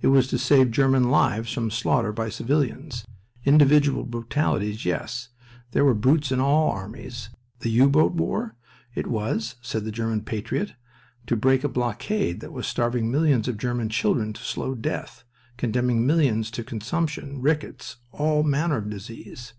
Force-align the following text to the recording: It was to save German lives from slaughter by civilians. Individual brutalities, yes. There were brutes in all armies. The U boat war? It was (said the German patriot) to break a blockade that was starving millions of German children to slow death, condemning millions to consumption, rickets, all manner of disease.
It 0.00 0.06
was 0.06 0.28
to 0.28 0.38
save 0.38 0.70
German 0.70 1.10
lives 1.10 1.52
from 1.52 1.68
slaughter 1.68 2.12
by 2.12 2.28
civilians. 2.28 3.04
Individual 3.44 4.04
brutalities, 4.04 4.84
yes. 4.84 5.30
There 5.72 5.84
were 5.84 5.94
brutes 5.96 6.30
in 6.30 6.38
all 6.38 6.70
armies. 6.70 7.30
The 7.58 7.70
U 7.70 7.90
boat 7.90 8.12
war? 8.12 8.54
It 8.94 9.08
was 9.08 9.56
(said 9.62 9.84
the 9.84 9.90
German 9.90 10.20
patriot) 10.20 10.74
to 11.26 11.34
break 11.34 11.64
a 11.64 11.68
blockade 11.68 12.38
that 12.38 12.52
was 12.52 12.68
starving 12.68 13.10
millions 13.10 13.48
of 13.48 13.58
German 13.58 13.88
children 13.88 14.32
to 14.34 14.42
slow 14.44 14.76
death, 14.76 15.24
condemning 15.56 16.06
millions 16.06 16.52
to 16.52 16.62
consumption, 16.62 17.40
rickets, 17.42 17.96
all 18.12 18.44
manner 18.44 18.76
of 18.76 18.88
disease. 18.88 19.54